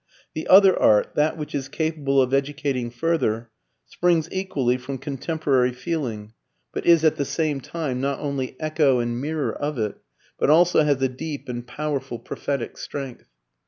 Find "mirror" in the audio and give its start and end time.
9.21-9.53